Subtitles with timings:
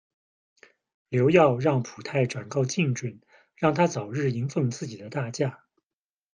[1.09, 3.21] 刘曜让卜泰转告靳准，
[3.55, 5.63] 让他早日迎奉自己的大驾。